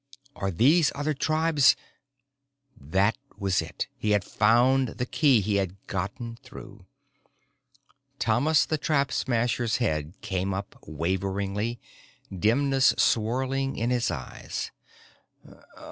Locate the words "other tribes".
0.95-1.75